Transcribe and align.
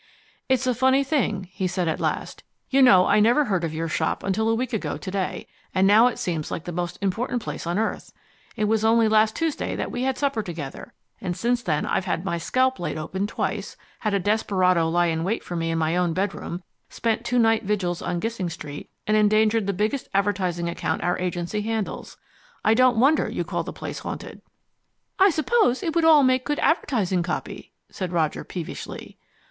"It's 0.49 0.65
a 0.65 0.73
funny 0.73 1.03
thing," 1.03 1.47
he 1.51 1.67
said 1.67 1.87
at 1.87 1.99
last. 1.99 2.41
"You 2.71 2.81
know 2.81 3.05
I 3.05 3.19
never 3.19 3.45
heard 3.45 3.63
of 3.63 3.71
your 3.71 3.87
shop 3.87 4.23
until 4.23 4.49
a 4.49 4.55
week 4.55 4.73
ago 4.73 4.97
to 4.97 5.11
day, 5.11 5.45
and 5.75 5.85
now 5.85 6.07
it 6.07 6.17
seems 6.17 6.49
like 6.49 6.63
the 6.63 6.71
most 6.71 6.97
important 7.03 7.43
place 7.43 7.67
on 7.67 7.77
earth. 7.77 8.11
It 8.55 8.63
was 8.63 8.83
only 8.83 9.07
last 9.07 9.35
Tuesday 9.35 9.75
that 9.75 9.91
we 9.91 10.01
had 10.01 10.17
supper 10.17 10.41
together, 10.41 10.95
and 11.21 11.37
since 11.37 11.61
then 11.61 11.85
I've 11.85 12.05
had 12.05 12.25
my 12.25 12.39
scalp 12.39 12.79
laid 12.79 12.97
open 12.97 13.27
twice, 13.27 13.77
had 13.99 14.15
a 14.15 14.19
desperado 14.19 14.89
lie 14.89 15.05
in 15.05 15.23
wait 15.23 15.43
for 15.43 15.55
me 15.55 15.69
in 15.69 15.77
my 15.77 15.95
own 15.95 16.13
bedroom, 16.13 16.63
spent 16.89 17.23
two 17.23 17.37
night 17.37 17.61
vigils 17.63 18.01
on 18.01 18.19
Gissing 18.19 18.49
Street, 18.49 18.89
and 19.05 19.15
endangered 19.15 19.67
the 19.67 19.71
biggest 19.71 20.07
advertising 20.15 20.67
account 20.67 21.03
our 21.03 21.19
agency 21.19 21.61
handles. 21.61 22.17
I 22.65 22.73
don't 22.73 22.99
wonder 22.99 23.29
you 23.29 23.43
call 23.43 23.61
the 23.61 23.71
place 23.71 23.99
haunted!" 23.99 24.41
"I 25.19 25.29
suppose 25.29 25.83
it 25.83 25.93
would 25.93 26.05
all 26.05 26.23
make 26.23 26.43
good 26.43 26.57
advertising 26.57 27.21
copy?" 27.21 27.71
said 27.91 28.11
Roger 28.11 28.43
peevishly. 28.43 29.19